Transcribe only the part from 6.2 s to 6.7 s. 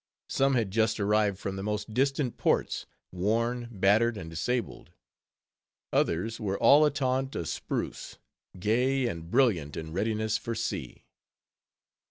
were